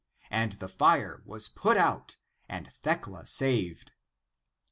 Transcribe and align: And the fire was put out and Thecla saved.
And 0.31 0.53
the 0.53 0.67
fire 0.67 1.21
was 1.27 1.47
put 1.47 1.77
out 1.77 2.17
and 2.49 2.71
Thecla 2.73 3.27
saved. 3.27 3.91